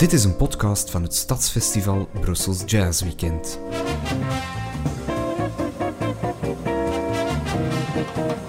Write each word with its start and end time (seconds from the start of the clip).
Dit 0.00 0.12
is 0.12 0.24
een 0.24 0.36
podcast 0.36 0.90
van 0.90 1.02
het 1.02 1.14
Stadsfestival 1.14 2.08
Brussels 2.20 2.62
Jazz 2.66 3.02
Weekend. 3.02 3.58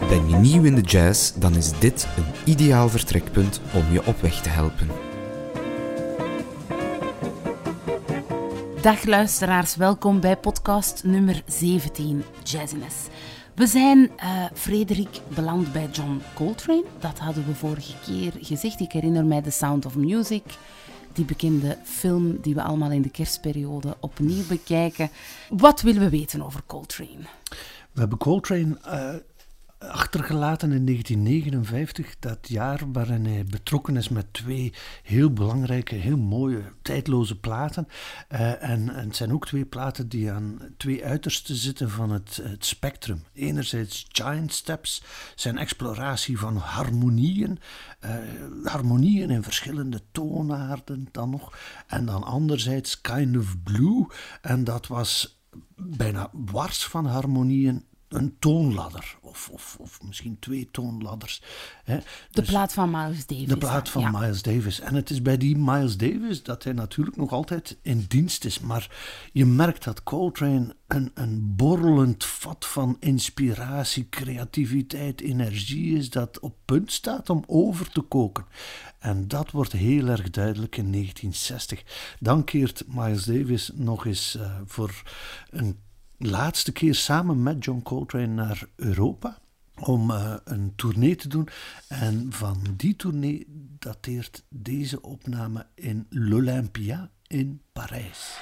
Ben 0.09 0.29
je 0.29 0.35
nieuw 0.35 0.63
in 0.63 0.75
de 0.75 0.81
jazz, 0.81 1.33
dan 1.33 1.55
is 1.55 1.79
dit 1.79 2.07
een 2.17 2.51
ideaal 2.53 2.89
vertrekpunt 2.89 3.61
om 3.73 3.91
je 3.91 4.05
op 4.05 4.21
weg 4.21 4.41
te 4.41 4.49
helpen. 4.49 4.87
Dag 8.81 9.05
luisteraars, 9.05 9.75
welkom 9.75 10.19
bij 10.19 10.37
podcast 10.37 11.03
nummer 11.03 11.43
17, 11.45 12.23
Jazziness. 12.43 12.95
We 13.55 13.67
zijn, 13.67 13.97
uh, 13.97 14.45
Frederik, 14.53 15.21
beland 15.27 15.71
bij 15.71 15.89
John 15.91 16.21
Coltrane. 16.33 16.83
Dat 16.99 17.19
hadden 17.19 17.45
we 17.45 17.55
vorige 17.55 17.93
keer 18.05 18.33
gezegd. 18.41 18.79
Ik 18.79 18.91
herinner 18.91 19.25
mij 19.25 19.41
The 19.41 19.51
Sound 19.51 19.85
of 19.85 19.95
Music, 19.95 20.43
die 21.13 21.25
bekende 21.25 21.77
film 21.83 22.41
die 22.41 22.55
we 22.55 22.61
allemaal 22.61 22.91
in 22.91 23.01
de 23.01 23.09
kerstperiode 23.09 23.95
opnieuw 23.99 24.45
bekijken. 24.47 25.09
Wat 25.49 25.81
willen 25.81 26.01
we 26.01 26.09
weten 26.09 26.41
over 26.41 26.61
Coltrane? 26.65 27.25
We 27.91 27.99
hebben 27.99 28.17
Coltrane 28.17 28.77
uh, 28.85 29.13
achtergelaten 29.89 30.71
in 30.71 30.85
1959, 30.85 32.15
dat 32.19 32.47
jaar 32.47 32.91
waarin 32.91 33.25
hij 33.25 33.45
betrokken 33.45 33.97
is 33.97 34.09
met 34.09 34.33
twee 34.33 34.73
heel 35.03 35.33
belangrijke, 35.33 35.95
heel 35.95 36.17
mooie, 36.17 36.61
tijdloze 36.81 37.39
platen. 37.39 37.87
Uh, 38.31 38.63
en, 38.63 38.87
het 38.89 39.15
zijn 39.15 39.33
ook 39.33 39.45
twee 39.45 39.65
platen 39.65 40.09
die 40.09 40.31
aan 40.31 40.59
twee 40.77 41.05
uitersten 41.05 41.55
zitten 41.55 41.89
van 41.89 42.11
het, 42.11 42.41
spectrum. 42.59 43.23
Enerzijds 43.33 44.05
Giant 44.11 44.53
Steps, 44.53 45.03
zijn 45.35 45.57
exploratie 45.57 46.39
van 46.39 46.57
harmonieën, 46.57 47.59
uh, 48.05 48.15
harmonieën 48.63 49.29
in 49.29 49.43
verschillende 49.43 50.01
toonaarden 50.11 51.07
dan 51.11 51.29
nog. 51.29 51.57
En 51.87 52.05
dan 52.05 52.23
anderzijds 52.23 53.01
Kind 53.01 53.37
of 53.37 53.63
Blue, 53.63 54.05
en 54.41 54.63
dat 54.63 54.87
was 54.87 55.39
bijna 55.75 56.29
wars 56.31 56.85
van 56.85 57.05
harmonieën 57.05 57.85
een 58.13 58.35
toonladder, 58.39 59.17
of, 59.21 59.49
of, 59.51 59.77
of 59.79 60.01
misschien 60.03 60.39
twee 60.39 60.69
toonladders. 60.71 61.41
Hè. 61.83 61.97
De 61.97 62.03
dus 62.31 62.49
plaat 62.49 62.73
van 62.73 62.89
Miles 62.89 63.25
Davis. 63.25 63.47
De 63.47 63.57
plaat 63.57 63.89
van 63.89 64.11
Miles 64.11 64.41
Davis. 64.41 64.79
En 64.79 64.95
het 64.95 65.09
is 65.09 65.21
bij 65.21 65.37
die 65.37 65.57
Miles 65.57 65.97
Davis 65.97 66.43
dat 66.43 66.63
hij 66.63 66.73
natuurlijk 66.73 67.17
nog 67.17 67.31
altijd 67.31 67.77
in 67.81 68.05
dienst 68.07 68.45
is. 68.45 68.59
Maar 68.59 68.89
je 69.31 69.45
merkt 69.45 69.83
dat 69.83 70.03
Coltrane 70.03 70.75
een, 70.87 71.11
een 71.13 71.55
borrelend 71.55 72.25
vat 72.25 72.65
van 72.65 72.97
inspiratie, 72.99 74.09
creativiteit, 74.09 75.21
energie 75.21 75.97
is 75.97 76.09
dat 76.09 76.39
op 76.39 76.55
punt 76.65 76.91
staat 76.91 77.29
om 77.29 77.43
over 77.47 77.91
te 77.91 78.01
koken. 78.01 78.45
En 78.99 79.27
dat 79.27 79.51
wordt 79.51 79.71
heel 79.71 80.07
erg 80.07 80.29
duidelijk 80.29 80.77
in 80.77 80.91
1960. 80.91 81.83
Dan 82.19 82.43
keert 82.43 82.83
Miles 82.87 83.23
Davis 83.23 83.71
nog 83.73 84.05
eens 84.05 84.35
uh, 84.35 84.55
voor 84.65 85.03
een 85.49 85.77
laatste 86.29 86.71
keer 86.71 86.95
samen 86.95 87.43
met 87.43 87.63
John 87.63 87.81
Coltrane 87.81 88.27
naar 88.27 88.65
Europa 88.75 89.37
om 89.75 90.11
uh, 90.11 90.33
een 90.43 90.73
tournee 90.75 91.15
te 91.15 91.27
doen. 91.27 91.47
En 91.87 92.27
van 92.29 92.57
die 92.77 92.95
tournee 92.95 93.45
dateert 93.79 94.43
deze 94.49 95.01
opname 95.01 95.65
in 95.75 96.05
l'Olympia 96.09 97.09
in 97.27 97.61
Parijs. 97.73 98.39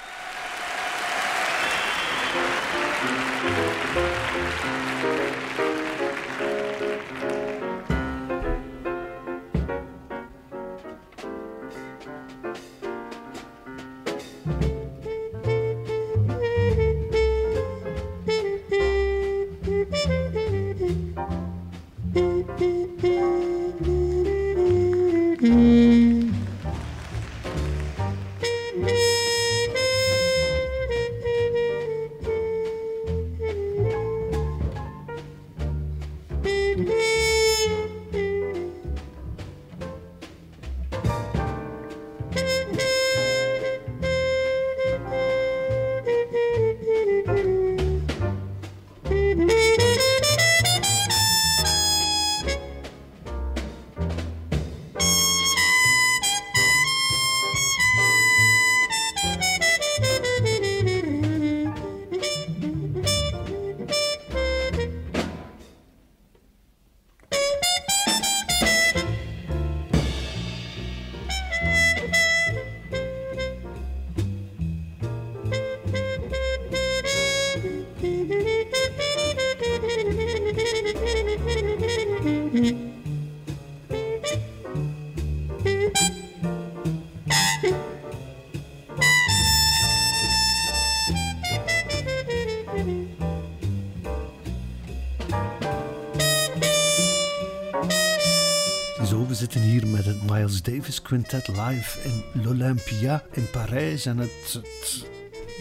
Davis 100.62 101.02
Quintet 101.02 101.48
live 101.48 101.98
in 102.02 102.42
l'Olympia 102.42 103.22
in 103.32 103.50
Parijs. 103.50 104.06
En 104.06 104.18
het, 104.18 104.60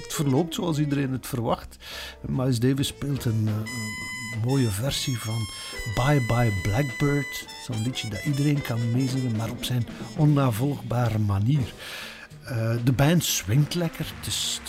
verloopt 0.07 0.53
zoals 0.53 0.79
iedereen 0.79 1.11
het 1.11 1.27
verwacht. 1.27 1.77
Miles 2.27 2.59
Davis 2.59 2.87
speelt 2.87 3.25
een, 3.25 3.47
uh, 3.47 3.53
mooie 4.45 4.69
versie 4.69 5.19
van 5.19 5.49
Bye 5.95 6.25
Bye 6.27 6.53
Blackbird. 6.61 7.47
Zo'n 7.65 7.83
liedje 7.83 8.09
dat 8.09 8.25
iedereen 8.25 8.61
kan 8.61 8.91
meezingen, 8.91 9.35
maar 9.35 9.49
op 9.49 9.63
zijn 9.63 9.87
onnavolgbare 10.17 11.19
manier. 11.19 11.73
Uh, 12.43 12.71
de 12.83 12.91
band 12.91 13.23
swingt 13.23 13.75
lekker. 13.75 14.13
Het 14.17 14.27
is, 14.27 14.61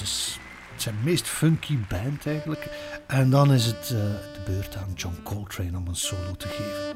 het 0.73 0.83
zijn 0.83 0.97
meest 1.03 1.27
funky 1.27 1.79
band 1.89 2.27
eigenlijk. 2.27 2.69
En 3.07 3.31
dan 3.31 3.53
is 3.53 3.65
het 3.65 3.91
uh, 3.93 3.99
de 4.35 4.41
beurt 4.47 4.77
aan 4.77 4.93
John 4.95 5.19
Coltrane 5.23 5.77
om 5.77 5.87
een 5.87 5.97
solo 5.97 6.37
te 6.37 6.49
geven. 6.49 6.89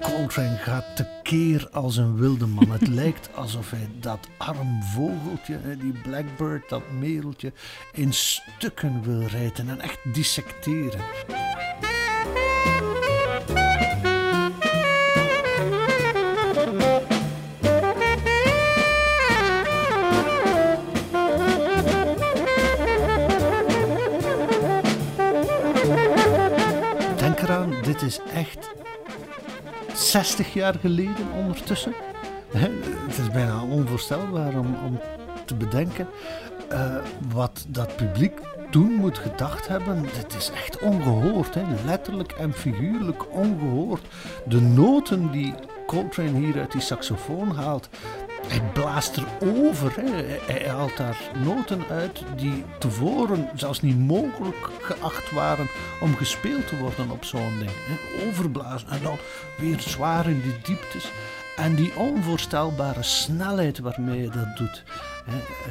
Coltrane 0.00 0.56
gaat 0.56 0.96
tekeer 0.96 1.68
als 1.72 1.96
een 1.96 2.16
wilde 2.16 2.46
man. 2.46 2.70
Het 2.70 2.88
lijkt 3.00 3.28
alsof 3.34 3.70
hij 3.70 3.88
dat 4.00 4.28
arm 4.36 4.82
vogeltje, 4.82 5.60
die 5.78 5.92
blackbird, 6.02 6.68
dat 6.68 6.82
mereltje, 6.98 7.52
in 7.92 8.12
stukken 8.12 9.02
wil 9.02 9.26
rijten 9.26 9.68
en 9.68 9.80
echt 9.80 9.98
dissecteren. 10.12 11.00
60 30.14 30.52
jaar 30.52 30.74
geleden 30.74 31.32
ondertussen. 31.36 31.94
Het 32.56 33.18
is 33.18 33.30
bijna 33.30 33.62
onvoorstelbaar 33.62 34.58
om, 34.58 34.76
om 34.86 35.00
te 35.44 35.54
bedenken 35.54 36.08
uh, 36.72 36.96
wat 37.32 37.64
dat 37.68 37.96
publiek 37.96 38.40
toen 38.70 38.92
moet 38.92 39.18
gedacht 39.18 39.68
hebben. 39.68 40.02
Dit 40.02 40.34
is 40.36 40.50
echt 40.50 40.78
ongehoord, 40.78 41.54
hè? 41.54 41.62
letterlijk 41.84 42.32
en 42.32 42.52
figuurlijk 42.52 43.32
ongehoord. 43.32 44.02
De 44.46 44.60
noten 44.60 45.30
die 45.30 45.54
Coltrane 45.86 46.38
hier 46.38 46.58
uit 46.58 46.72
die 46.72 46.80
saxofoon 46.80 47.50
haalt, 47.50 47.88
hij 48.46 48.60
blaast 48.72 49.16
erover. 49.16 49.92
Hè. 49.96 50.22
Hij, 50.52 50.68
haalt 50.68 50.96
daar 50.96 51.30
noten 51.44 51.84
uit 51.90 52.22
die 52.36 52.64
tevoren 52.78 53.48
zelfs 53.54 53.80
niet 53.80 53.98
mogelijk 53.98 54.70
geacht 54.80 55.30
waren 55.30 55.66
om 56.00 56.16
gespeeld 56.16 56.68
te 56.68 56.76
worden 56.76 57.10
op 57.10 57.24
zo'n 57.24 57.58
ding. 57.58 57.70
Hè. 57.74 58.28
Overblazen 58.28 58.88
en 58.88 59.02
dan 59.02 59.18
weer 59.56 59.80
zwaar 59.80 60.26
in 60.26 60.40
die 60.40 60.60
dieptes. 60.62 61.10
En 61.56 61.74
die 61.74 61.96
onvoorstelbare 61.96 63.02
snelheid 63.02 63.78
waarmee 63.78 64.20
je 64.20 64.30
dat 64.30 64.56
doet. 64.56 64.84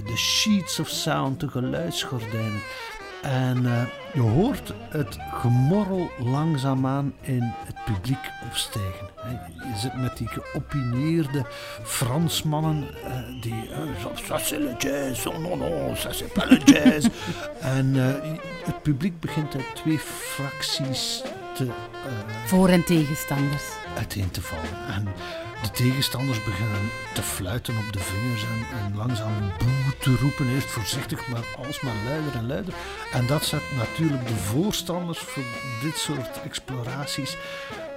De 0.05 0.17
sheets 0.17 0.79
of 0.79 0.87
sound, 0.87 1.39
de 1.39 1.47
geluidsgordijnen. 1.47 2.61
En 3.23 3.63
uh, 3.63 3.81
je 4.13 4.19
hoort 4.19 4.73
het 4.89 5.17
gemorrel 5.33 6.09
langzaamaan 6.19 7.13
in 7.21 7.53
het 7.65 7.75
publiek 7.85 8.31
opstijgen. 8.49 9.07
Je 9.57 9.77
zit 9.77 9.93
met 9.93 10.17
die 10.17 10.27
geopineerde 10.27 11.45
Fransmannen 11.83 12.83
uh, 12.83 13.41
die... 13.41 13.69
Uh, 13.69 14.17
ça 14.27 14.37
c'est 14.39 14.59
le 14.59 14.75
jazz, 14.77 15.25
oh 15.27 15.39
non 15.39 15.57
non, 15.57 15.95
ça 15.95 16.09
c'est 16.11 16.33
pas 16.33 16.45
le 16.45 16.59
jazz. 16.65 17.07
en 17.77 17.93
het 18.63 18.81
publiek 18.81 19.19
begint 19.19 19.55
uit 19.55 19.75
twee 19.75 19.99
fracties 19.99 21.23
te... 21.53 21.67
Voor- 22.45 22.69
en 22.69 22.83
tegenstanders. 22.83 23.63
Uiteen 23.97 24.31
te 24.31 24.41
vallen. 24.41 24.95
En 24.95 25.07
de 25.63 25.71
tegenstanders 25.71 26.43
beginnen 26.43 26.89
te 27.13 27.21
fluiten 27.21 27.77
op 27.77 27.93
de 27.93 27.99
vingers 27.99 28.43
en, 28.43 28.77
en 28.77 28.95
langzaam 28.95 29.51
boe 29.57 29.97
te 29.99 30.15
roepen. 30.21 30.49
Eerst 30.49 30.69
voorzichtig, 30.69 31.27
maar 31.27 31.43
alsmaar 31.65 31.95
luider 32.05 32.35
en 32.35 32.47
luider. 32.47 32.73
En 33.11 33.25
dat 33.25 33.45
zet 33.45 33.61
natuurlijk 33.77 34.27
de 34.27 34.35
voorstanders 34.35 35.19
voor 35.19 35.43
dit 35.81 35.97
soort 35.97 36.41
exploraties 36.43 37.37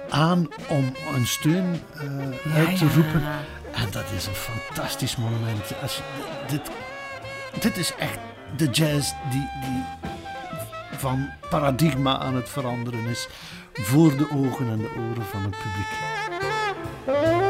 aan 0.09 0.47
om 0.67 0.93
een 1.13 1.27
steun 1.27 1.81
uh, 1.95 2.55
uit 2.55 2.77
te 2.77 2.93
roepen. 2.93 3.21
Ja, 3.21 3.29
ja. 3.29 3.81
En 3.81 3.91
dat 3.91 4.11
is 4.15 4.25
een 4.25 4.33
fantastisch 4.33 5.15
monument. 5.15 5.81
Als 5.81 5.95
je, 5.95 6.03
dit, 6.47 6.71
dit 7.61 7.77
is 7.77 7.93
echt 7.95 8.17
de 8.55 8.69
jazz 8.69 9.11
die, 9.29 9.49
die 9.61 9.83
van 10.97 11.29
paradigma 11.49 12.17
aan 12.17 12.35
het 12.35 12.49
veranderen 12.49 13.05
is 13.05 13.27
voor 13.73 14.17
de 14.17 14.27
ogen 14.31 14.69
en 14.69 14.77
de 14.77 14.91
oren 14.97 15.25
van 15.25 15.43
het 15.43 15.55
publiek. 15.57 17.46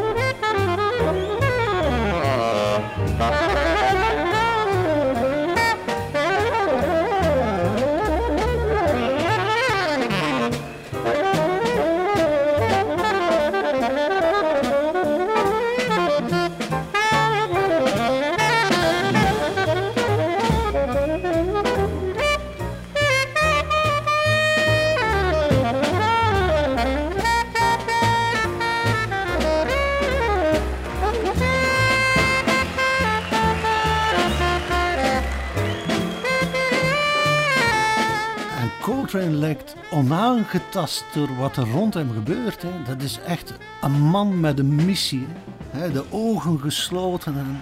Onaangetast 39.98 41.06
door 41.14 41.36
wat 41.36 41.58
er 41.58 41.70
rond 41.70 41.94
hem 41.94 42.12
gebeurt. 42.14 42.62
Hè. 42.62 42.70
Dat 42.86 43.02
is 43.02 43.20
echt 43.26 43.54
een 43.82 44.02
man 44.02 44.40
met 44.40 44.60
een 44.60 44.76
missie. 44.76 45.28
Hè. 45.70 45.92
De 45.92 46.04
ogen 46.10 46.60
gesloten 46.60 47.38
en 47.38 47.62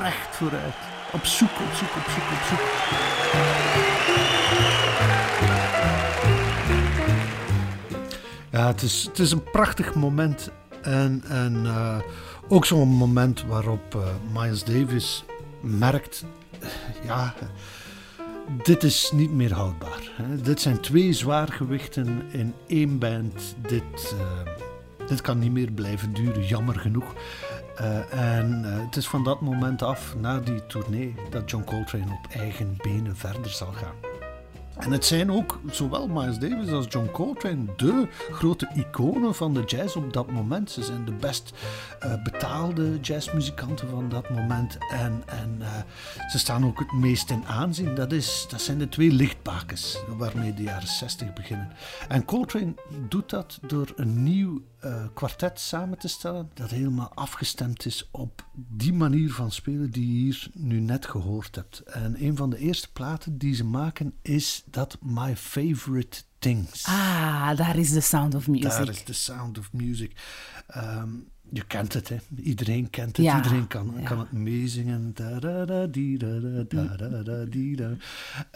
recht 0.00 0.36
vooruit. 0.36 0.74
Op 1.12 1.24
zoek, 1.24 1.48
op 1.50 1.74
zoek, 1.74 1.96
op 1.96 2.10
zoek, 2.10 2.24
op 2.32 2.42
zoek. 2.48 2.60
Ja, 8.50 8.66
het 8.66 8.82
is, 8.82 9.04
het 9.04 9.18
is 9.18 9.32
een 9.32 9.50
prachtig 9.50 9.94
moment. 9.94 10.50
En, 10.82 11.24
en 11.28 11.62
uh, 11.64 11.96
ook 12.48 12.64
zo'n 12.64 12.88
moment 12.88 13.44
waarop 13.46 13.94
uh, 13.94 14.02
Miles 14.32 14.64
Davis 14.64 15.24
merkt... 15.60 16.24
Ja, 17.06 17.34
dit 18.62 18.82
is 18.82 19.10
niet 19.14 19.32
meer 19.32 19.52
houdbaar. 19.52 20.10
Hè. 20.12 20.40
Dit 20.40 20.60
zijn 20.60 20.80
twee 20.80 21.12
zwaargewichten 21.12 22.22
in 22.30 22.54
één 22.66 22.98
band. 22.98 23.56
Dit, 23.68 24.14
uh, 24.14 25.06
dit 25.06 25.20
kan 25.20 25.38
niet 25.38 25.52
meer 25.52 25.70
blijven 25.72 26.12
duren, 26.12 26.46
jammer 26.46 26.78
genoeg. 26.78 27.14
Uh, 27.80 28.12
en 28.36 28.62
uh, 28.64 28.84
het 28.84 28.96
is 28.96 29.08
van 29.08 29.24
dat 29.24 29.40
moment 29.40 29.82
af, 29.82 30.14
na 30.20 30.40
die 30.40 30.66
tournee, 30.66 31.14
dat 31.30 31.50
John 31.50 31.64
Coltrane 31.64 32.18
op 32.24 32.32
eigen 32.32 32.76
benen 32.82 33.16
verder 33.16 33.50
zal 33.50 33.72
gaan. 33.72 34.13
En 34.78 34.92
het 34.92 35.04
zijn 35.04 35.30
ook 35.30 35.60
zowel 35.70 36.08
Miles 36.08 36.38
Davis 36.38 36.70
als 36.70 36.86
John 36.88 37.10
Coltrane 37.12 37.64
de 37.76 38.08
grote 38.30 38.70
iconen 38.74 39.34
van 39.34 39.54
de 39.54 39.62
jazz 39.64 39.96
op 39.96 40.12
dat 40.12 40.30
moment. 40.30 40.70
Ze 40.70 40.82
zijn 40.82 41.04
de 41.04 41.12
best 41.12 41.52
uh, 42.04 42.22
betaalde 42.22 43.00
jazzmuzikanten 43.00 43.88
van 43.88 44.08
dat 44.08 44.30
moment. 44.30 44.78
En, 44.90 45.22
en 45.26 45.56
uh, 45.60 45.68
ze 46.30 46.38
staan 46.38 46.66
ook 46.66 46.78
het 46.78 46.92
meest 46.92 47.30
in 47.30 47.46
aanzien. 47.46 47.94
Dat, 47.94 48.12
is, 48.12 48.46
dat 48.50 48.60
zijn 48.60 48.78
de 48.78 48.88
twee 48.88 49.12
lichtbakens 49.12 49.98
waarmee 50.16 50.54
de 50.54 50.62
jaren 50.62 50.88
60 50.88 51.32
beginnen. 51.32 51.68
En 52.08 52.24
Coltrane 52.24 52.74
doet 53.08 53.30
dat 53.30 53.58
door 53.66 53.92
een 53.96 54.22
nieuw 54.22 54.62
uh, 54.84 55.04
kwartet 55.14 55.60
samen 55.60 55.98
te 55.98 56.08
stellen 56.08 56.50
dat 56.54 56.70
helemaal 56.70 57.14
afgestemd 57.14 57.86
is 57.86 58.08
op 58.10 58.46
die 58.52 58.92
manier 58.92 59.32
van 59.32 59.50
spelen 59.50 59.90
die 59.90 60.06
je 60.06 60.22
hier 60.22 60.48
nu 60.52 60.80
net 60.80 61.06
gehoord 61.06 61.54
hebt. 61.54 61.78
En 61.78 62.24
een 62.24 62.36
van 62.36 62.50
de 62.50 62.58
eerste 62.58 62.92
platen 62.92 63.38
die 63.38 63.54
ze 63.54 63.64
maken 63.64 64.14
is 64.22 64.62
dat 64.70 64.98
My 65.00 65.36
Favorite 65.36 66.22
Things. 66.44 66.84
Ah, 66.86 67.56
daar 67.56 67.76
is 67.76 67.90
de 67.90 68.00
Sound 68.00 68.34
of 68.34 68.48
Music. 68.48 68.70
Daar 68.70 68.88
is 68.88 69.04
de 69.04 69.12
Sound 69.12 69.58
of 69.58 69.72
Music. 69.72 70.12
Um, 70.76 71.32
je 71.50 71.64
kent 71.66 71.92
het, 71.92 72.08
hè. 72.08 72.16
Iedereen 72.42 72.90
kent 72.90 73.16
het. 73.16 73.26
Ja, 73.26 73.36
Iedereen 73.36 73.66
kan, 73.66 73.94
ja. 73.96 74.04
kan 74.04 74.18
het 74.18 74.32
meezingen. 74.32 75.10
Da, 75.14 75.38
da, 75.38 75.64
da, 75.64 75.86
di, 75.86 76.16
da, 76.16 76.38
da, 76.38 76.62
da, 76.68 76.96
da, 76.96 77.22
da, 77.22 77.44
di, 77.44 77.76
da. 77.76 77.90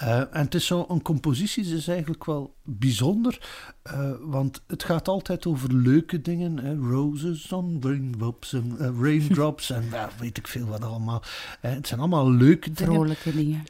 Uh, 0.02 0.19
en 0.19 0.44
het 0.44 0.55
is 0.55 0.67
zo 0.67 0.87
een 0.88 1.02
compositie, 1.02 1.75
is 1.75 1.88
eigenlijk 1.88 2.25
wel 2.25 2.55
bijzonder. 2.62 3.38
Uh, 3.87 4.11
want 4.20 4.62
het 4.67 4.84
gaat 4.84 5.08
altijd 5.08 5.46
over 5.46 5.75
leuke 5.75 6.20
dingen. 6.20 6.58
Hè. 6.58 6.75
Roses 6.75 7.52
on 7.52 7.79
raindrops 7.81 8.52
en 8.58 8.76
uh, 8.81 8.88
raindrops 9.00 9.70
en 9.70 9.84
weet 10.19 10.38
ik 10.38 10.49
veel 10.49 10.67
wat 10.67 10.84
allemaal. 10.84 11.23
het 11.61 11.87
zijn 11.87 12.00
allemaal 12.00 12.32
leuke 12.32 12.70
dingen. 12.73 12.93
Vrolijke 12.93 13.34
dingen. 13.34 13.62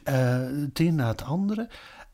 het 0.61 0.79
een 0.79 0.95
na 0.95 1.07
het 1.07 1.23
andere. 1.23 1.69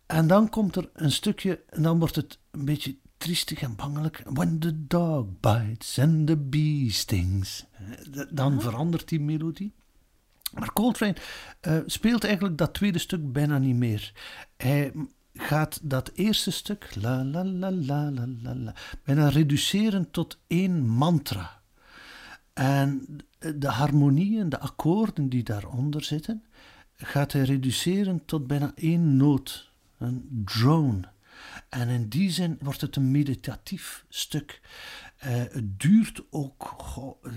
En 0.05 0.27
dan 0.27 0.49
komt 0.49 0.75
er 0.75 0.89
een 0.93 1.11
stukje 1.11 1.63
en 1.69 1.81
dan 1.81 1.99
wordt 1.99 2.15
het 2.15 2.39
een 2.51 2.65
beetje 2.65 2.95
triestig 3.17 3.61
en 3.61 3.75
bangelijk. 3.75 4.23
When 4.29 4.59
the 4.59 4.87
dog 4.87 5.25
bites 5.39 5.99
and 5.99 6.27
the 6.27 6.37
bee 6.37 6.91
stings. 6.91 7.65
Dan 8.29 8.61
verandert 8.61 9.09
die 9.09 9.19
melodie. 9.19 9.73
Maar 10.53 10.73
Coltrane 10.73 11.15
uh, 11.67 11.77
speelt 11.85 12.23
eigenlijk 12.23 12.57
dat 12.57 12.73
tweede 12.73 12.99
stuk 12.99 13.31
bijna 13.31 13.57
niet 13.57 13.75
meer. 13.75 14.11
Hij 14.57 14.91
gaat 15.33 15.79
dat 15.83 16.11
eerste 16.13 16.51
stuk, 16.51 16.95
la 16.95 17.23
la 17.23 17.45
la 17.45 17.71
la 17.71 18.11
la 18.11 18.27
la, 18.41 18.55
la 18.55 18.73
bijna 19.03 19.27
reduceren 19.27 20.11
tot 20.11 20.39
één 20.47 20.87
mantra. 20.87 21.61
En 22.53 23.17
de 23.55 23.67
harmonieën, 23.67 24.49
de 24.49 24.59
akkoorden 24.59 25.29
die 25.29 25.43
daaronder 25.43 26.03
zitten, 26.03 26.43
gaat 26.95 27.31
hij 27.31 27.41
reduceren 27.41 28.25
tot 28.25 28.47
bijna 28.47 28.71
één 28.75 29.17
noot, 29.17 29.71
een 29.97 30.41
drone. 30.45 31.13
En 31.69 31.89
in 31.89 32.09
die 32.09 32.31
zin 32.31 32.57
wordt 32.61 32.81
het 32.81 32.95
een 32.95 33.11
meditatief 33.11 34.05
stuk. 34.09 34.61
Uh, 35.25 35.31
het 35.31 35.79
duurt 35.79 36.23
ook 36.29 36.73
goh, 36.77 37.23
uh, 37.23 37.31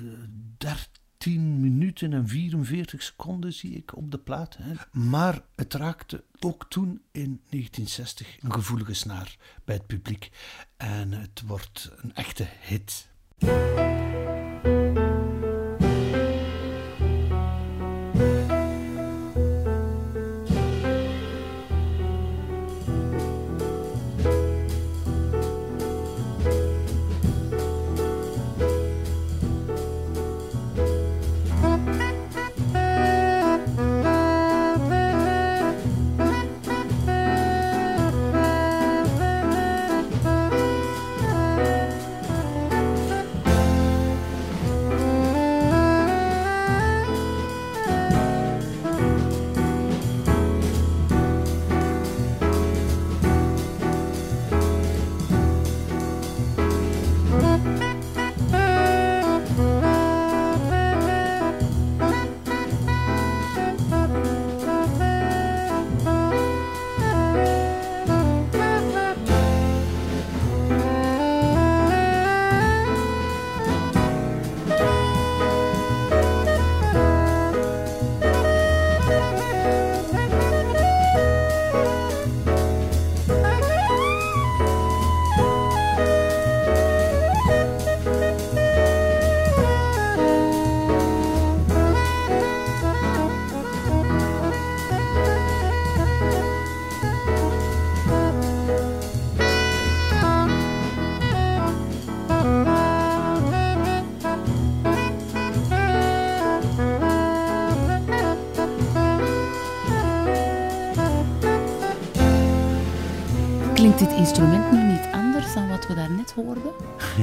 13 0.59 1.61
minuten 1.61 2.13
en 2.13 2.29
44 2.29 3.03
seconden, 3.03 3.53
zie 3.53 3.77
ik 3.77 3.97
op 3.97 4.11
de 4.11 4.19
plaat. 4.19 4.57
Hè. 4.57 4.73
Maar 4.93 5.43
het 5.57 5.75
raakte 5.75 6.25
ook 6.41 6.67
toen 6.69 7.03
in 7.13 7.41
1960 7.51 8.37
een 8.41 8.53
gevoelige 8.53 8.95
snaar 8.95 9.37
bij 9.65 9.75
het 9.75 9.87
publiek. 9.87 10.31
En 10.77 11.13
het 11.13 11.43
wordt 11.47 11.91
een 11.97 12.15
echte 12.15 12.47
hit. 12.61 13.09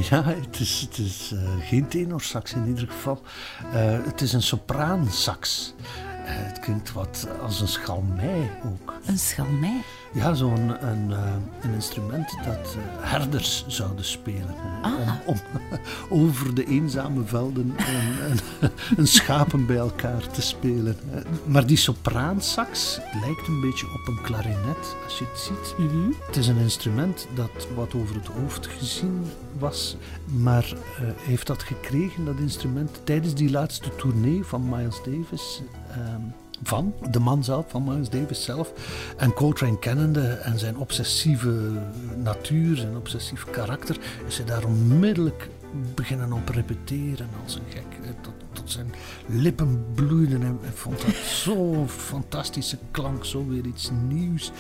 Ja, 0.09 0.24
het 0.24 0.59
is, 0.59 0.81
het 0.89 0.97
is 0.97 1.31
uh, 1.33 1.39
geen 1.59 1.88
tenorsax 1.88 2.53
in 2.53 2.67
ieder 2.67 2.88
geval. 2.88 3.21
Uh, 3.74 4.05
het 4.05 4.21
is 4.21 4.33
een 4.33 4.41
sopraansax. 4.41 5.74
Uh, 5.79 6.04
het 6.44 6.60
klinkt 6.60 6.92
wat 6.92 7.27
als 7.42 7.62
een 7.62 7.68
schalmei 7.68 8.50
ook. 8.65 8.94
Een 9.06 9.20
schalmei? 9.20 9.84
Ja, 10.13 10.34
zo'n 10.34 10.86
een, 10.88 11.10
uh, 11.10 11.34
een 11.62 11.74
instrument 11.74 12.38
dat 12.46 12.77
uh, 12.77 13.12
herders 13.12 13.65
zouden 13.68 14.06
spelen. 14.06 14.56
Ah. 14.82 14.92
Om, 15.25 15.36
om 16.10 16.20
over 16.25 16.56
de 16.56 16.65
eenzame 16.65 17.24
velden 17.24 17.75
een, 18.98 19.08
schapen 19.08 19.65
bij 19.65 19.75
elkaar 19.75 20.27
te 20.27 20.42
spelen. 20.42 20.98
Maar 21.46 21.65
die 21.65 21.77
sopraansax 21.77 23.00
lijkt 23.22 23.48
een 23.48 23.62
beetje 23.62 23.86
op 23.86 24.08
een 24.08 24.22
klarinet, 24.22 24.96
als 25.04 25.20
je 25.20 25.25
het 25.25 25.39
ziet. 25.39 25.75
Mm 25.77 25.89
-hmm. 25.89 26.15
Het 26.25 26.36
is 26.36 26.48
een 26.48 26.58
instrument 26.58 27.27
dat 27.34 27.68
wat 27.75 27.94
over 27.94 28.15
het 28.15 28.27
hoofd 28.27 28.68
gezien 28.68 29.25
was, 29.60 29.98
maar 30.25 30.74
uh, 30.74 31.10
heeft 31.18 31.48
dat 31.48 31.63
gekregen, 31.63 32.25
dat 32.25 32.38
instrument, 32.38 33.01
tijdens 33.04 33.34
die 33.34 33.51
laatste 33.51 33.96
tournee 33.96 34.44
van 34.44 34.70
Miles 34.70 35.01
Davis 35.04 35.62
van 36.63 36.93
de 37.11 37.19
man 37.19 37.43
zelf, 37.43 37.65
van 37.69 37.83
Miles 37.83 38.09
Davis 38.09 38.43
zelf. 38.43 38.73
En 39.17 39.33
Coltrane 39.33 39.79
kennende 39.79 40.27
en 40.27 40.59
zijn 40.59 40.77
obsessieve 40.77 41.71
natuur, 42.15 42.77
zijn 42.77 42.95
obsessief 42.95 43.45
karakter, 43.51 43.97
is 44.27 44.37
hij 44.37 44.45
daar 44.45 44.65
onmiddellijk 44.65 45.49
beginnen 45.95 46.33
op 46.33 46.49
repeteren 46.49 47.29
als 47.43 47.55
een 47.55 47.61
gek. 47.69 48.15
Tot, 48.21 48.33
tot 48.51 48.71
zijn 48.71 48.93
lippen 49.25 49.85
bloeiden 49.93 50.43
en 50.43 50.57
hij 50.61 50.71
vond 50.71 51.01
dat 51.01 51.15
zo'n 51.43 51.89
fantastische 51.89 52.77
klank, 52.91 53.25
zo 53.25 53.47
weer 53.47 53.65
iets 53.65 53.91
nieuws. 54.07 54.51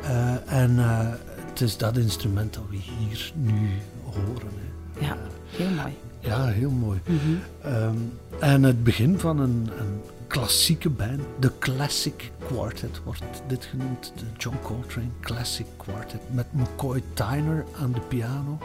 Uh, 0.00 0.52
en 0.52 0.70
uh, 0.70 1.08
het 1.48 1.60
is 1.60 1.76
dat 1.76 1.96
instrument 1.96 2.54
dat 2.54 2.62
we 2.70 2.76
hier 2.76 3.32
nu 3.34 3.68
horen. 4.04 4.50
Hè. 4.92 5.06
Ja, 5.06 5.16
heel 5.50 5.70
mooi. 5.70 5.92
Ja, 6.20 6.46
heel 6.46 6.70
mooi. 6.70 7.00
Mm 7.06 7.18
-hmm. 7.18 7.72
um, 7.72 8.12
en 8.40 8.62
het 8.62 8.84
begin 8.84 9.18
van 9.18 9.38
een, 9.38 9.70
een 9.78 10.00
klassieke 10.32 10.90
band, 10.90 11.20
de 11.38 11.50
Classic 11.58 12.32
Quartet 12.46 13.00
wordt 13.04 13.42
dit 13.46 13.64
genoemd, 13.64 14.12
de 14.16 14.24
John 14.38 14.56
Coltrane 14.62 15.10
Classic 15.20 15.66
Quartet, 15.76 16.20
met 16.30 16.46
McCoy 16.52 17.02
Tyner 17.14 17.64
aan 17.80 17.92
de 17.92 18.00
piano, 18.00 18.58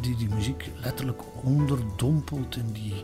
die 0.00 0.16
die 0.16 0.28
muziek 0.34 0.70
letterlijk 0.82 1.22
onderdompelt 1.42 2.56
in 2.56 2.72
die, 2.72 2.94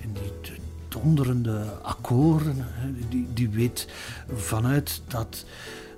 in 0.00 0.12
die 0.12 0.52
donderende 0.88 1.64
akkoorden. 1.82 2.66
Die, 3.08 3.26
die 3.34 3.48
weet 3.48 3.88
vanuit 4.34 5.02
dat 5.08 5.44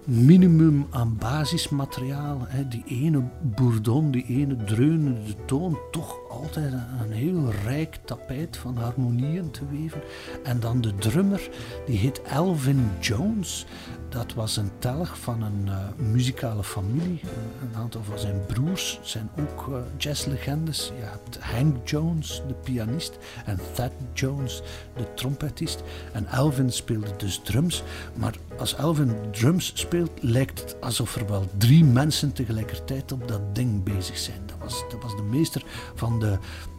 minimum 0.04 0.86
aan 0.90 1.16
basismateriaal, 1.16 2.46
die 2.68 2.84
ene 2.86 3.22
bourdon, 3.42 4.10
die 4.10 4.24
ene 4.26 4.56
dreunende 4.64 5.34
toon, 5.44 5.78
toch 5.90 6.25
altijd 6.36 6.72
een, 6.72 7.12
heel 7.12 7.50
rijk 7.64 7.98
tapijt 8.04 8.56
van 8.56 8.76
harmonieën 8.76 9.50
te 9.50 9.60
weven. 9.70 10.00
En 10.44 10.60
dan 10.60 10.80
de 10.80 10.94
drummer, 10.94 11.48
die 11.86 11.98
heet 11.98 12.22
Elvin 12.22 12.90
Jones. 13.00 13.66
Dat 14.08 14.34
was 14.34 14.56
een 14.56 14.70
telg 14.78 15.18
van 15.18 15.42
een 15.42 15.66
uh, 15.66 15.76
muzikale 15.96 16.64
familie. 16.64 17.20
Een 17.62 17.76
aantal 17.76 18.02
van 18.02 18.18
zijn 18.18 18.46
broers 18.46 18.98
zijn 19.02 19.30
ook 19.38 19.66
uh, 19.68 19.76
jazzlegendes. 19.96 20.92
Je 20.98 21.04
hebt 21.04 21.38
Hank 21.40 21.88
Jones, 21.88 22.42
de 22.48 22.54
pianist, 22.54 23.18
en 23.44 23.58
Thad 23.72 23.92
Jones, 24.12 24.62
de 24.96 25.14
trompetist. 25.14 25.82
En 26.12 26.26
Elvin 26.26 26.72
speelde 26.72 27.16
dus 27.16 27.40
drums. 27.44 27.82
Maar 28.14 28.34
als 28.58 28.76
Elvin 28.76 29.14
drums 29.30 29.72
speelt, 29.74 30.10
lijkt 30.20 30.60
het 30.60 30.80
alsof 30.80 31.16
er 31.16 31.26
wel 31.26 31.48
drie 31.58 31.84
mensen 31.84 32.32
tegelijkertijd 32.32 33.12
op 33.12 33.28
dat 33.28 33.54
ding 33.54 33.82
bezig 33.82 34.18
zijn. 34.18 34.40
Dat 34.46 34.56
was, 34.58 34.84
dat 34.90 35.02
was 35.02 35.16
de 35.16 35.22
meester 35.22 35.64
van 35.94 36.20
de 36.20 36.25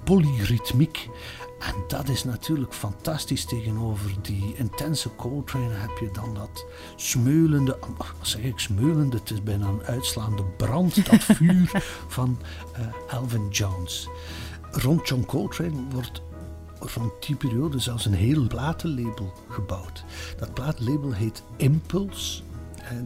polyritmiek. 0.03 1.09
En 1.59 1.73
dat 1.87 2.09
is 2.09 2.23
natuurlijk 2.23 2.73
fantastisch 2.73 3.45
tegenover 3.45 4.11
die 4.21 4.53
intense 4.55 5.15
Coltrane. 5.15 5.73
Heb 5.73 5.97
je 5.99 6.09
dan 6.11 6.33
dat 6.33 6.65
smeulende, 6.95 7.77
wat 7.97 8.07
zeg 8.21 8.41
ik 8.41 8.59
smeulende, 8.59 9.17
het 9.17 9.31
is 9.31 9.43
bijna 9.43 9.67
een 9.67 9.83
uitslaande 9.83 10.43
brand, 10.43 11.05
dat 11.05 11.23
vuur 11.37 11.83
van 12.07 12.39
uh, 12.79 13.13
Elvin 13.13 13.49
Jones. 13.49 14.09
Rond 14.71 15.07
John 15.07 15.25
Coltrane 15.25 15.83
wordt 15.89 16.21
rond 16.79 17.11
die 17.25 17.35
periode 17.35 17.79
zelfs 17.79 18.05
een 18.05 18.13
heel 18.13 18.47
platenlabel 18.47 19.33
gebouwd. 19.49 20.03
Dat 20.37 20.53
platenlabel 20.53 21.11
heet 21.11 21.43
Impulse. 21.55 22.41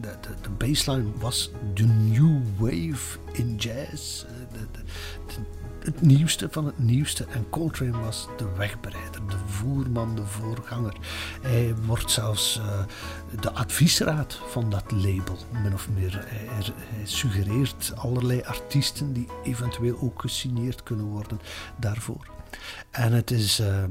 de, 0.00 0.28
de 0.42 0.50
baseline 0.50 1.10
was 1.18 1.50
de 1.74 1.84
new 1.84 2.40
wave 2.58 3.18
in 3.32 3.56
jazz. 3.56 4.24
De, 4.52 4.82
het 5.84 6.00
nieuwste 6.00 6.48
van 6.50 6.66
het 6.66 6.78
nieuwste. 6.78 7.24
En 7.24 7.50
Coltrane 7.50 8.00
was 8.00 8.28
de 8.36 8.52
wegbereider, 8.56 9.20
de 9.28 9.36
voerman, 9.46 10.14
de 10.14 10.26
voorganger. 10.26 10.96
Hij 11.42 11.74
wordt 11.86 12.10
zelfs 12.10 12.56
uh, 12.58 12.82
de 13.40 13.52
adviesraad 13.52 14.40
van 14.46 14.70
dat 14.70 14.90
label, 14.90 15.38
min 15.62 15.74
of 15.74 15.88
meer. 15.88 16.24
Hij, 16.26 16.72
suggereert 17.04 17.92
allerlei 17.96 18.42
artiesten 18.42 19.12
die 19.12 19.28
eventueel 19.44 19.98
ook 20.00 20.20
gesigneerd 20.20 20.82
kunnen 20.82 21.06
worden 21.06 21.40
daarvoor. 21.76 22.26
En 22.90 23.12
het 23.12 23.30
is 23.30 23.60
uh, 23.60 23.84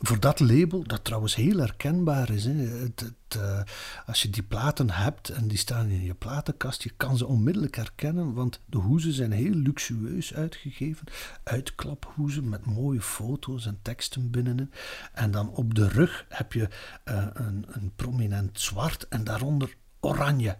voor 0.00 0.20
dat 0.20 0.40
label, 0.40 0.82
dat 0.86 1.04
trouwens 1.04 1.34
heel 1.34 1.58
herkenbaar 1.58 2.30
is. 2.30 2.44
Hè, 2.44 2.52
het, 2.52 3.00
het, 3.00 3.40
uh, 3.40 3.60
als 4.06 4.22
je 4.22 4.30
die 4.30 4.42
platen 4.42 4.90
hebt 4.90 5.28
en 5.28 5.48
die 5.48 5.58
staan 5.58 5.88
in 5.88 6.04
je 6.04 6.14
platenkast, 6.14 6.82
je 6.82 6.90
kan 6.96 7.16
ze 7.16 7.26
onmiddellijk 7.26 7.76
herkennen, 7.76 8.32
want 8.32 8.60
de 8.66 8.78
hoezen 8.78 9.12
zijn 9.12 9.32
heel 9.32 9.54
luxueus 9.54 10.34
uitgegeven. 10.34 11.06
Uitklaphoezen 11.42 12.48
met 12.48 12.66
mooie 12.66 13.00
foto's 13.00 13.66
en 13.66 13.78
teksten 13.82 14.30
binnenin. 14.30 14.72
En 15.12 15.30
dan 15.30 15.50
op 15.50 15.74
de 15.74 15.88
rug 15.88 16.24
heb 16.28 16.52
je 16.52 16.68
uh, 17.04 17.26
een, 17.32 17.66
een 17.68 17.92
prominent 17.96 18.60
zwart 18.60 19.08
en 19.08 19.24
daaronder 19.24 19.76
oranje. 20.00 20.56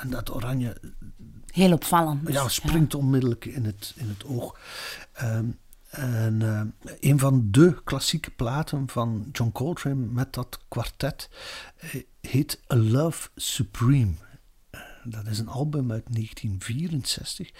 En 0.00 0.10
dat 0.10 0.34
oranje. 0.34 0.76
Heel 1.46 1.72
opvallend. 1.72 2.28
Ja, 2.28 2.48
springt 2.48 2.92
ja. 2.92 2.98
onmiddellijk 2.98 3.44
in 3.44 3.64
het, 3.64 3.92
in 3.96 4.08
het 4.08 4.24
oog. 4.24 4.58
Um, 5.22 5.58
en 5.92 6.40
uh, 6.40 6.62
een 7.00 7.18
van 7.18 7.48
de 7.50 7.82
klassieke 7.84 8.30
platen 8.30 8.88
van 8.88 9.28
John 9.32 9.52
Coltrane 9.52 9.94
met 9.94 10.34
dat 10.34 10.60
kwartet 10.68 11.30
uh, 11.84 12.02
heet 12.20 12.60
A 12.72 12.76
Love 12.76 13.28
Supreme. 13.36 14.12
Uh, 14.70 14.80
dat 15.04 15.26
is 15.26 15.38
een 15.38 15.48
album 15.48 15.92
uit 15.92 16.04
1964 16.12 17.50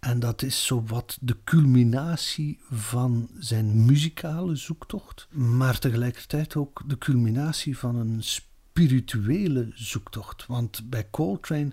en 0.00 0.20
dat 0.20 0.42
is 0.42 0.66
zowat 0.66 1.18
de 1.20 1.36
culminatie 1.44 2.60
van 2.70 3.30
zijn 3.38 3.84
muzikale 3.84 4.56
zoektocht, 4.56 5.28
maar 5.30 5.78
tegelijkertijd 5.78 6.56
ook 6.56 6.82
de 6.86 6.98
culminatie 6.98 7.78
van 7.78 7.96
een 7.96 8.22
spirituele 8.22 9.70
zoektocht. 9.74 10.46
Want 10.46 10.90
bij 10.90 11.10
Coltrane 11.10 11.72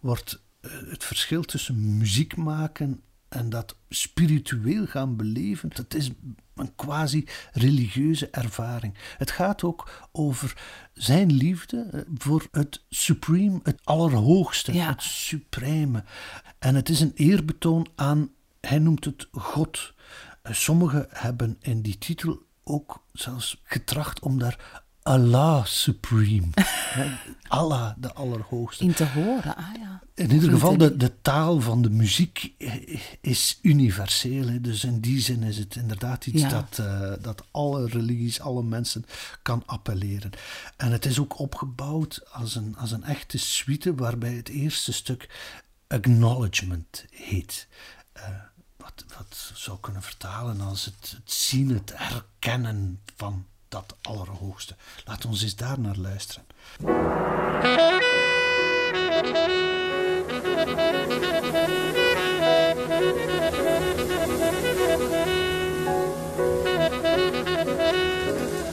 wordt 0.00 0.44
het 0.60 1.04
verschil 1.04 1.42
tussen 1.42 1.96
muziek 1.96 2.36
maken 2.36 3.00
en 3.36 3.50
dat 3.50 3.76
spiritueel 3.88 4.86
gaan 4.86 5.16
beleven, 5.16 5.70
dat 5.74 5.94
is 5.94 6.10
een 6.54 6.74
quasi-religieuze 6.74 8.30
ervaring. 8.30 8.94
Het 9.18 9.30
gaat 9.30 9.62
ook 9.62 10.08
over 10.12 10.56
zijn 10.92 11.32
liefde 11.32 12.06
voor 12.14 12.48
het 12.50 12.84
supreme, 12.88 13.60
het 13.62 13.80
allerhoogste, 13.84 14.72
ja. 14.72 14.88
het 14.88 15.02
supreme. 15.02 16.04
En 16.58 16.74
het 16.74 16.88
is 16.88 17.00
een 17.00 17.12
eerbetoon 17.14 17.86
aan, 17.94 18.30
hij 18.60 18.78
noemt 18.78 19.04
het 19.04 19.28
God. 19.32 19.94
Sommigen 20.42 21.06
hebben 21.10 21.56
in 21.60 21.82
die 21.82 21.98
titel 21.98 22.42
ook 22.64 23.04
zelfs 23.12 23.60
getracht 23.62 24.20
om 24.20 24.38
daar 24.38 24.84
Allah 25.06 25.64
Supreme. 25.66 26.46
Allah, 27.48 27.92
de 27.96 28.12
Allerhoogste. 28.12 28.84
In 28.84 28.92
te 28.94 29.06
horen, 29.06 29.56
ah 29.56 29.74
ja. 29.78 30.02
In 30.14 30.30
ieder 30.32 30.50
geval, 30.50 30.76
de, 30.76 30.96
de 30.96 31.20
taal 31.22 31.60
van 31.60 31.82
de 31.82 31.90
muziek 31.90 32.52
is 33.20 33.58
universeel. 33.62 34.46
Hè. 34.48 34.60
Dus 34.60 34.84
in 34.84 35.00
die 35.00 35.20
zin 35.20 35.42
is 35.42 35.58
het 35.58 35.76
inderdaad 35.76 36.26
iets 36.26 36.42
Ja. 36.42 36.48
dat, 36.48 36.78
eh, 36.78 37.12
dat 37.22 37.44
alle 37.50 37.86
religies, 37.86 38.40
alle 38.40 38.62
mensen 38.62 39.04
kan 39.42 39.62
appelleren. 39.66 40.30
En 40.76 40.92
het 40.92 41.04
is 41.06 41.18
ook 41.18 41.38
opgebouwd 41.38 42.20
als 42.32 42.54
een, 42.54 42.76
als 42.76 42.90
een 42.90 43.04
echte 43.04 43.38
suite, 43.38 43.94
waarbij 43.94 44.32
het 44.34 44.48
eerste 44.48 44.92
stuk 44.92 45.28
acknowledgement 45.86 47.04
heet. 47.10 47.66
Eh, 48.12 48.22
wat, 48.76 49.04
wat 49.18 49.52
zou 49.54 49.78
kunnen 49.80 50.02
vertalen 50.02 50.60
als 50.60 50.84
het, 50.84 51.14
het 51.16 51.32
zien, 51.32 51.70
het 51.70 51.92
erkennen 51.92 53.00
van 53.16 53.46
dat 53.76 53.96
Allerhoogste. 54.02 54.74
Laat 55.04 55.24
ons 55.24 55.42
eens 55.42 55.56
daar 55.56 55.80
naar 55.80 55.96
luisteren. 55.96 56.44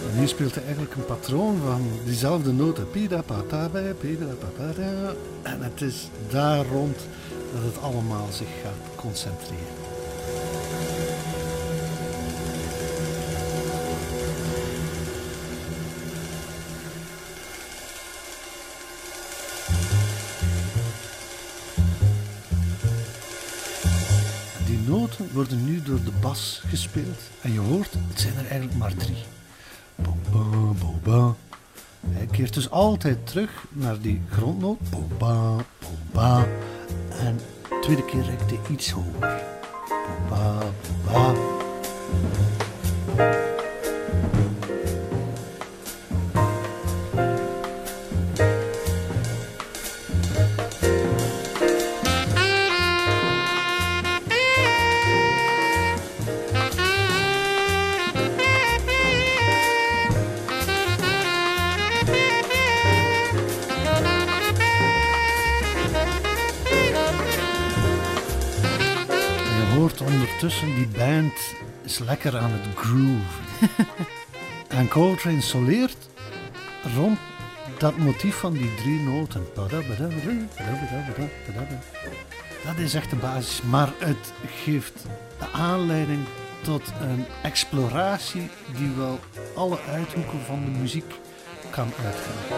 En 0.09 0.19
hier 0.19 0.27
speelt 0.27 0.55
hij 0.55 0.63
eigenlijk 0.63 0.95
een 0.95 1.05
patroon 1.05 1.57
van 1.65 1.89
diezelfde 2.05 2.51
noten. 2.51 2.89
Pida 2.89 3.21
pata 3.21 3.69
bij, 3.69 3.93
pida 3.93 4.25
pata. 4.25 5.13
En 5.41 5.61
het 5.61 5.81
is 5.81 6.09
daar 6.29 6.65
rond 6.65 6.97
dat 7.53 7.63
het 7.63 7.81
allemaal 7.81 8.27
zich 8.31 8.49
gaat 8.63 8.95
concentreren. 8.95 9.82
Worden 25.33 25.65
nu 25.65 25.81
door 25.81 26.03
de 26.03 26.11
bas 26.21 26.61
gespeeld 26.67 27.19
en 27.41 27.53
je 27.53 27.59
hoort, 27.59 27.93
het 28.07 28.19
zijn 28.19 28.33
er 28.33 28.45
eigenlijk 28.45 28.75
maar 28.75 28.95
drie. 28.95 29.23
Boba, 29.95 30.73
boba. 30.79 31.35
Hij 32.07 32.25
keert 32.25 32.53
dus 32.53 32.69
altijd 32.69 33.27
terug 33.27 33.65
naar 33.69 33.99
die 33.99 34.21
grondnoot. 34.29 34.79
Boba. 34.89 36.45
En 37.19 37.39
de 37.69 37.79
tweede 37.81 38.05
keer 38.05 38.23
reikt 38.23 38.49
hij 38.49 38.59
iets 38.69 38.89
hoger. 38.89 39.41
Boba. 40.29 41.33
Lekker 72.23 72.41
aan 72.41 72.51
het 72.51 72.75
groove. 72.75 73.41
en 74.79 74.87
Coltrane 74.87 75.41
soleert 75.41 76.09
rond 76.95 77.19
dat 77.77 77.97
motief 77.97 78.35
van 78.35 78.53
die 78.53 78.75
drie 78.75 78.99
noten. 78.99 79.45
Dat 82.63 82.77
is 82.77 82.93
echt 82.93 83.09
de 83.09 83.15
basis, 83.15 83.61
maar 83.61 83.93
het 83.97 84.33
geeft 84.63 85.05
de 85.39 85.51
aanleiding 85.51 86.25
tot 86.61 86.81
een 87.01 87.25
exploratie 87.41 88.49
die 88.77 88.91
wel 88.97 89.19
alle 89.55 89.79
uithoeken 89.89 90.39
van 90.45 90.65
de 90.65 90.79
muziek 90.79 91.13
kan 91.71 91.91
uitgaan. 92.05 92.51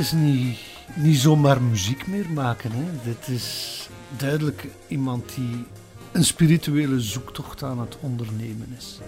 Is 0.00 0.12
niet, 0.12 0.58
niet 0.94 1.18
zomaar 1.18 1.62
muziek 1.62 2.06
meer 2.06 2.30
maken. 2.30 2.70
Hè. 2.72 2.84
Dit 3.04 3.28
is 3.28 3.88
duidelijk 4.16 4.66
iemand 4.88 5.34
die 5.34 5.64
een 6.12 6.24
spirituele 6.24 7.00
zoektocht 7.00 7.62
aan 7.62 7.80
het 7.80 7.96
ondernemen 8.00 8.68
is. 8.78 9.00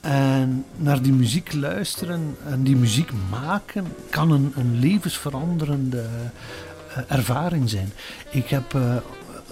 En 0.00 0.64
naar 0.76 1.02
die 1.02 1.12
muziek 1.12 1.52
luisteren 1.52 2.36
en 2.46 2.62
die 2.62 2.76
muziek 2.76 3.10
maken 3.30 3.86
kan 4.10 4.30
een, 4.30 4.52
een 4.56 4.78
levensveranderende 4.78 6.00
eh, 6.88 7.02
ervaring 7.08 7.70
zijn. 7.70 7.92
Ik 8.30 8.48
heb 8.48 8.74
eh, 8.74 8.96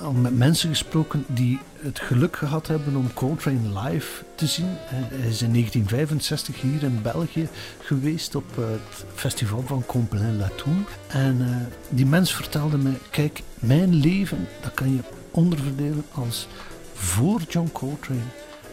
al 0.01 0.13
met 0.13 0.37
mensen 0.37 0.69
gesproken 0.69 1.25
die 1.27 1.61
het 1.81 1.99
geluk 2.01 2.37
gehad 2.37 2.67
hebben 2.67 2.97
om 2.97 3.13
Coltrane 3.15 3.81
live 3.81 4.25
te 4.35 4.47
zien. 4.47 4.69
Hij 4.69 5.01
is 5.29 5.43
in 5.43 5.53
1965 5.53 6.61
hier 6.61 6.83
in 6.83 7.03
België 7.03 7.49
geweest 7.81 8.35
op 8.35 8.59
eh, 8.59 8.65
het 8.65 9.05
festival 9.15 9.63
van 9.67 9.87
Compline-Latour. 9.87 10.77
En 11.09 11.37
eh, 11.41 11.77
die 11.89 12.07
mens 12.07 12.35
vertelde 12.35 12.79
me, 12.79 12.93
kijk, 13.11 13.43
mijn 13.55 13.95
leven, 13.95 14.49
dat 14.61 14.75
kan 14.75 14.95
je 14.95 15.01
onderverdelen 15.31 16.05
als 16.13 16.49
voor 16.95 17.41
John 17.49 17.69
Coltrane 17.73 18.21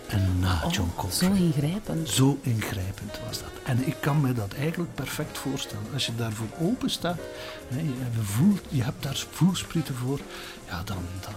en 0.08 0.40
na 0.40 0.60
John 0.72 0.90
Oh, 0.98 1.12
zo 1.12 1.28
Coltrane. 1.28 1.40
ingrijpend. 1.40 2.10
Zo 2.10 2.40
ingrijpend 2.42 3.20
was 3.28 3.40
dat. 3.40 3.52
En 3.64 3.88
ik 3.88 3.96
kan 4.00 4.22
me 4.22 4.34
dat 4.34 4.54
eigenlijk 4.54 4.94
perfect 4.96 5.38
voorstellen. 5.38 5.86
Als 5.94 6.06
je 6.06 6.16
daarvoor 6.16 6.48
open 6.60 6.90
staat, 6.90 7.20
hè, 7.68 7.80
je, 7.80 8.22
voelt, 8.22 8.62
je 8.70 8.84
hebt 8.84 9.04
daar 9.04 9.26
voelsprieten 9.32 9.96
voor, 9.96 10.20
ja, 10.68 10.84
dan, 10.84 10.98
dan 11.22 11.34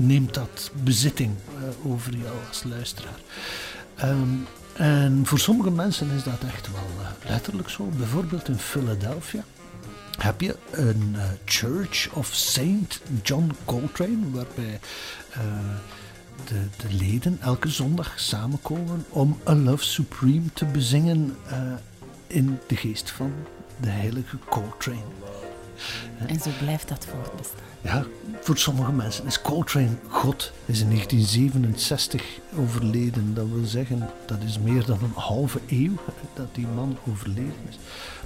neemt 0.00 0.34
dat 0.34 0.70
bezitting 0.82 1.34
eh, 1.56 1.90
over 1.92 2.16
jou 2.16 2.34
als 2.48 2.62
luisteraar. 2.64 3.20
Ehm, 3.96 4.34
en 4.72 5.20
voor 5.24 5.38
sommige 5.38 5.70
mensen 5.70 6.10
is 6.10 6.22
dat 6.22 6.42
echt 6.46 6.70
wel 6.72 7.04
eh, 7.04 7.30
letterlijk 7.30 7.68
zo. 7.68 7.84
Bijvoorbeeld 7.96 8.48
in 8.48 8.58
Philadelphia 8.58 9.44
heb 10.18 10.40
je 10.40 10.56
een 10.70 11.12
eh, 11.14 11.22
Church 11.44 12.12
of 12.12 12.34
Saint 12.34 13.00
John 13.22 13.52
Coltrane, 13.64 14.30
waarbij 14.30 14.80
de, 16.44 16.66
de 16.76 16.94
leden 16.94 17.38
elke 17.40 17.68
zondag 17.68 18.20
samenkomen 18.20 19.04
om 19.08 19.38
A 19.48 19.54
Love 19.54 19.84
Supreme 19.84 20.52
te 20.52 20.64
bezingen 20.64 21.36
in 22.26 22.58
de 22.66 22.76
geest 22.76 23.10
van 23.10 23.32
de 23.80 23.88
heilige 23.88 24.38
Coltrane. 24.48 25.39
En 26.26 26.40
zo 26.40 26.50
blijft 26.58 26.88
dat 26.88 27.06
voortbestaan. 27.10 27.68
Ja, 27.80 28.04
voor 28.40 28.58
sommige 28.58 28.92
mensen 28.92 29.26
is 29.26 29.42
Coltrane 29.42 29.96
God. 30.08 30.52
Hij 30.64 30.74
is 30.74 30.80
in 30.80 30.88
1967 30.88 32.22
overleden. 32.58 33.34
Dat 33.34 33.46
wil 33.52 33.64
zeggen, 33.64 34.08
dat 34.26 34.38
is 34.44 34.58
meer 34.58 34.84
dan 34.84 34.98
een 35.02 35.12
halve 35.14 35.60
eeuw 35.68 35.94
dat 36.34 36.54
die 36.54 36.66
man 36.74 36.98
overleden 37.08 37.54
is. 37.68 37.78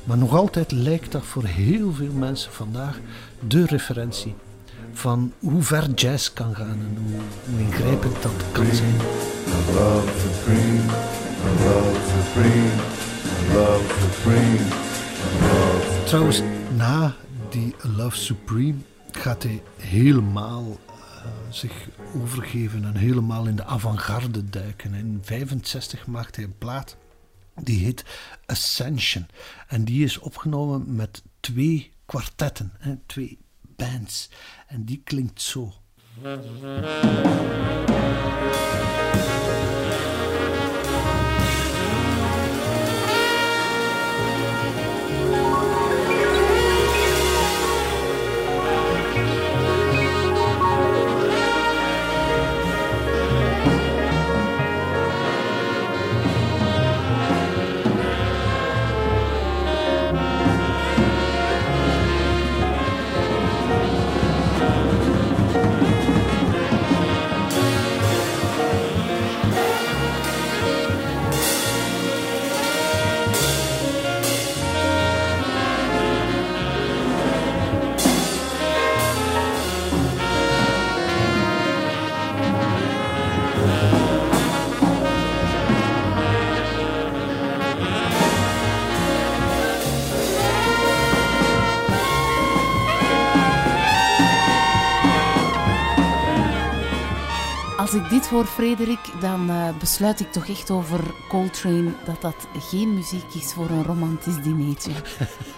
Maar 0.05 0.19
nog 0.19 0.35
altijd 0.35 0.73
lijkt 0.73 1.13
dat 1.13 1.25
voor 1.25 1.45
heel 1.45 1.93
veel 1.93 2.13
mensen 2.13 2.53
vandaag 2.53 2.99
de 3.49 3.67
referentie 3.67 4.35
van 4.93 5.33
hoe 5.39 5.63
ver 5.63 5.91
jazz 5.91 6.33
kan 6.33 6.55
gaan 6.55 6.79
en 6.81 6.99
hoe, 7.03 7.21
hoe 7.51 7.61
ingrijpend 7.61 8.23
dat 8.23 8.33
kan 8.53 8.67
zijn. 8.73 8.97
love 9.75 10.09
supreme, 10.19 10.81
love 11.65 12.01
supreme, 12.15 12.71
love 13.53 13.95
supreme, 14.01 14.59
love 15.43 16.05
Trouwens, 16.05 16.43
na 16.77 17.15
die 17.55 17.75
Love 17.97 18.17
Supreme 18.17 18.79
gaat 19.13 19.43
hij 19.43 19.63
helemaal 19.77 20.79
eh, 20.87 20.95
zich 21.51 21.89
overgeven 22.15 22.85
en 22.85 22.97
helemaal 22.97 23.47
in 23.47 23.57
de 23.57 23.65
avant-garde 23.65 24.51
duiken. 24.51 24.95
In 24.95 25.19
65 25.23 26.07
maakt 26.07 26.37
hij 26.37 26.45
een 26.45 26.59
plaat 26.59 26.97
die 27.55 27.85
heet 27.85 28.05
Ascension. 28.47 29.27
En 29.69 29.85
die 29.85 30.05
is 30.05 30.19
opgenomen 30.19 30.95
met 30.97 31.23
twee 31.41 31.91
kwartetten, 32.07 32.73
hè, 32.79 32.97
twee 33.07 33.39
bands. 33.61 34.31
En 34.67 34.85
die 34.85 35.01
klinkt 35.05 35.41
zo. 35.41 35.73
Hoor, 98.35 98.45
Frederik, 98.45 99.21
dan 99.21 99.51
uh, 99.51 99.69
besluit 99.79 100.21
ik 100.21 100.33
toch 100.33 100.49
echt 100.49 100.71
over 100.71 101.01
Coltrane 101.29 101.91
dat 102.05 102.21
dat 102.21 102.49
geen 102.59 102.95
muziek 102.95 103.35
is 103.35 103.53
voor 103.53 103.71
een 103.71 103.85
romantisch 103.85 104.43
dinertje. 104.43 104.91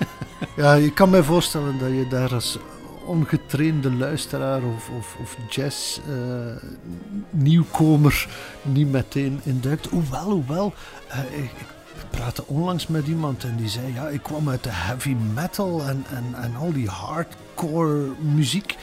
ja, 0.63 0.75
je 0.75 0.93
kan 0.93 1.11
mij 1.11 1.23
voorstellen 1.23 1.79
dat 1.79 1.89
je 1.89 2.07
daar 2.09 2.35
als 2.35 2.59
ongetrainde 3.05 3.93
luisteraar 3.93 4.63
of, 4.63 4.91
of, 4.99 5.17
of 5.23 5.37
jazz 5.49 5.99
nieuwkomer 7.31 8.29
niet 8.63 8.91
meteen 8.91 9.41
induikt. 9.45 9.87
Hoewel, 9.87 10.31
hoewel, 10.31 10.75
uh, 11.09 11.39
ik, 11.39 11.51
ik 11.95 12.11
praatte 12.11 12.47
onlangs 12.47 12.87
met 12.87 13.07
iemand 13.07 13.45
en 13.45 13.57
die 13.57 13.69
zei: 13.69 13.93
Ja, 13.95 14.09
ik 14.09 14.23
kwam 14.23 14.49
uit 14.49 14.63
de 14.63 14.73
heavy 14.73 15.17
metal 15.35 15.83
en, 15.83 16.05
en, 16.11 16.43
en 16.43 16.57
al 16.57 16.73
die 16.73 16.89
hardcore 16.89 18.13
muziek. 18.19 18.77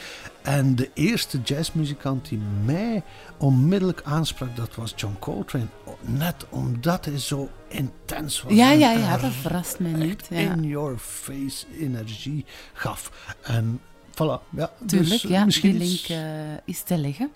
En 0.44 0.76
de 0.76 0.90
eerste 0.94 1.40
jazzmuzikant 1.40 2.28
die 2.28 2.38
mij 2.64 3.02
onmiddellijk 3.38 4.02
aansprak, 4.04 4.56
dat 4.56 4.74
was 4.74 4.92
John 4.96 5.16
Coltrane. 5.18 5.66
Net 6.00 6.46
omdat 6.48 7.04
hij 7.04 7.18
zo 7.18 7.50
intens 7.68 8.42
was. 8.42 8.52
Ja, 8.52 8.70
ja, 8.70 8.92
ja, 8.92 9.16
dat 9.16 9.32
verrast 9.32 9.78
mij 9.78 9.92
niet. 9.92 10.26
Ja. 10.30 10.36
In 10.36 10.64
your 10.64 10.98
face 10.98 11.66
energie 11.80 12.44
gaf. 12.72 13.34
En 13.42 13.80
voilà, 14.10 14.48
ja. 14.50 14.72
Tuurlijk, 14.86 15.10
dus, 15.10 15.22
ja, 15.22 15.44
misschien 15.44 15.78
die 15.78 15.88
link 15.88 16.08
uh, 16.08 16.56
is 16.64 16.82
te 16.82 16.96
leggen. 16.96 17.30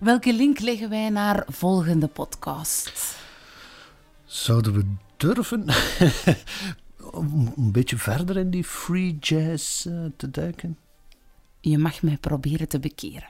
Welke 0.00 0.32
link 0.32 0.60
leggen 0.60 0.88
wij 0.90 1.08
naar 1.08 1.44
volgende 1.48 2.06
podcast? 2.06 3.16
Zouden 4.24 4.72
we 4.72 4.84
durven 5.16 5.64
om 7.20 7.52
een 7.56 7.72
beetje 7.72 7.98
verder 7.98 8.36
in 8.36 8.50
die 8.50 8.64
free 8.64 9.18
jazz 9.20 9.84
uh, 9.86 10.04
te 10.16 10.30
duiken? 10.30 10.78
Je 11.66 11.78
mag 11.78 12.02
mij 12.02 12.18
proberen 12.20 12.68
te 12.68 12.78
bekeren. 12.78 13.24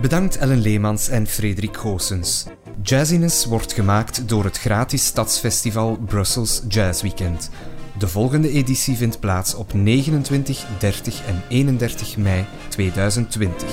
Bedankt 0.00 0.36
Ellen 0.36 0.60
Leemans 0.60 1.08
en 1.08 1.26
Frederik 1.26 1.76
Goossens. 1.76 2.46
Jazziness 2.82 3.44
wordt 3.44 3.72
gemaakt 3.72 4.28
door 4.28 4.44
het 4.44 4.58
gratis 4.58 5.06
stadsfestival 5.06 5.98
Brussels 6.06 6.62
Jazz 6.68 7.02
Weekend. 7.02 7.50
De 7.98 8.08
volgende 8.08 8.50
editie 8.50 8.96
vindt 8.96 9.20
plaats 9.20 9.54
op 9.54 9.72
29, 9.72 10.66
30 10.78 11.26
en 11.26 11.42
31 11.48 12.16
mei 12.16 12.44
2020. 12.68 13.68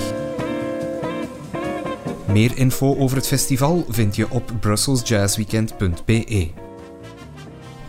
Meer 2.26 2.56
info 2.56 2.96
over 2.96 3.16
het 3.16 3.26
festival 3.26 3.84
vind 3.88 4.16
je 4.16 4.30
op 4.30 4.52
brusselsjazzweekend.be. 4.60 6.66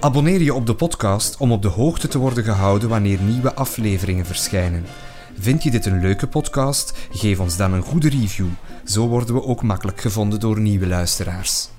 Abonneer 0.01 0.41
je 0.41 0.53
op 0.53 0.65
de 0.65 0.75
podcast 0.75 1.38
om 1.38 1.51
op 1.51 1.62
de 1.62 1.67
hoogte 1.67 2.07
te 2.07 2.17
worden 2.17 2.43
gehouden 2.43 2.89
wanneer 2.89 3.21
nieuwe 3.21 3.53
afleveringen 3.53 4.25
verschijnen. 4.25 4.85
Vind 5.39 5.63
je 5.63 5.71
dit 5.71 5.85
een 5.85 5.99
leuke 5.99 6.27
podcast? 6.27 7.07
Geef 7.12 7.39
ons 7.39 7.57
dan 7.57 7.73
een 7.73 7.81
goede 7.81 8.09
review. 8.09 8.47
Zo 8.85 9.07
worden 9.07 9.35
we 9.35 9.43
ook 9.43 9.63
makkelijk 9.63 10.01
gevonden 10.01 10.39
door 10.39 10.59
nieuwe 10.59 10.88
luisteraars. 10.88 11.69